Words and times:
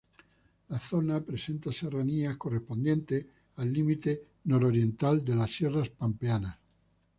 La 0.69 0.79
zona 0.79 1.21
presenta 1.21 1.71
serranías, 1.71 2.35
correspondientes 2.37 3.23
al 3.57 3.71
límite 3.71 4.23
nororiental 4.45 5.23
de 5.23 5.35
las 5.35 5.51
Sierras 5.55 5.89
Pampeanas. 5.89 6.57